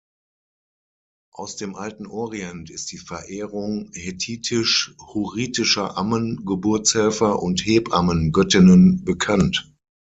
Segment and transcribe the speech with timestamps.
[1.31, 9.71] Aus dem alten Orient ist die Verehrung Hethitisch-hurritischer Ammen-, Geburtshelfer- und Hebammen-Göttinnen bekannt.